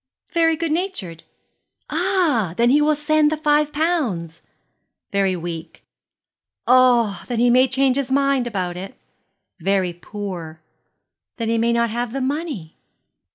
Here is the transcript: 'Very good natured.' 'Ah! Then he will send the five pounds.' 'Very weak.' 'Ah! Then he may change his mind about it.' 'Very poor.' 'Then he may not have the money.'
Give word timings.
'Very 0.33 0.55
good 0.55 0.71
natured.' 0.71 1.25
'Ah! 1.91 2.55
Then 2.57 2.71
he 2.71 2.81
will 2.81 2.95
send 2.95 3.31
the 3.31 3.37
five 3.37 3.71
pounds.' 3.71 4.41
'Very 5.11 5.35
weak.' 5.35 5.83
'Ah! 6.65 7.23
Then 7.27 7.37
he 7.37 7.51
may 7.51 7.67
change 7.67 7.97
his 7.97 8.11
mind 8.11 8.47
about 8.47 8.75
it.' 8.77 8.97
'Very 9.59 9.93
poor.' 9.93 10.63
'Then 11.37 11.49
he 11.49 11.59
may 11.59 11.71
not 11.71 11.91
have 11.91 12.13
the 12.13 12.19
money.' 12.21 12.77